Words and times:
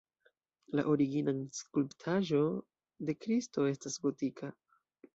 La 0.79 0.85
originan 0.93 1.43
skulptaĵo 1.59 2.41
de 3.11 3.19
Kristo 3.23 3.71
estas 3.77 4.03
gotika. 4.09 4.55